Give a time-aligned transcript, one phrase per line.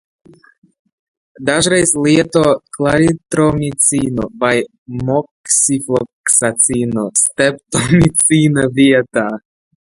[1.49, 2.41] Dažreiz lieto
[2.77, 4.53] klaritromicīnu vai
[5.11, 9.29] moksifloksacīnu streptomicīna vietā.